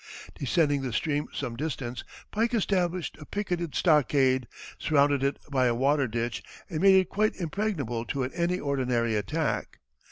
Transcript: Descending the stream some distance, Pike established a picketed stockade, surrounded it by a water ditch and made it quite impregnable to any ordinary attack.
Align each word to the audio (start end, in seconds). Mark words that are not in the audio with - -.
Descending 0.33 0.81
the 0.81 0.91
stream 0.93 1.27
some 1.31 1.55
distance, 1.55 2.03
Pike 2.31 2.55
established 2.55 3.15
a 3.19 3.25
picketed 3.27 3.75
stockade, 3.75 4.47
surrounded 4.79 5.23
it 5.23 5.37
by 5.51 5.67
a 5.67 5.75
water 5.75 6.07
ditch 6.07 6.41
and 6.71 6.79
made 6.81 6.95
it 6.95 7.07
quite 7.09 7.35
impregnable 7.35 8.03
to 8.05 8.23
any 8.23 8.59
ordinary 8.59 9.15
attack. 9.15 9.77